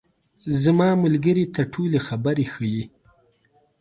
[0.61, 2.83] زما ملګري ته ټولې خبرې ښیې.